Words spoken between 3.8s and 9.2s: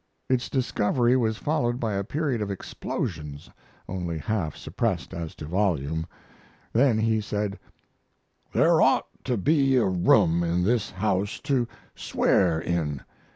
only half suppressed as to volume. Then he said: "There ought